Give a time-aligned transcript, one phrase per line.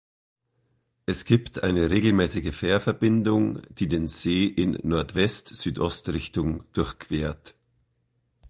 [1.05, 7.53] Es gibt eine regelmäßige Fährverbindung, die den See in Nordwest-Südost-Richtung durchquert.